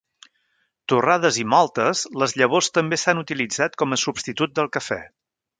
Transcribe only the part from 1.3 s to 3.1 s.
i moltes, les llavors també